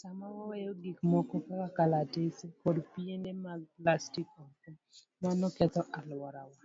Sama 0.00 0.24
waweyo 0.36 0.72
gik 0.82 0.98
moko 1.12 1.34
kaka 1.46 1.68
kalatese 1.76 2.46
kod 2.62 2.76
piende 2.92 3.30
mag 3.44 3.60
plastik 3.78 4.28
oko, 4.44 4.68
mano 5.22 5.46
ketho 5.56 5.82
alworawa. 5.98 6.58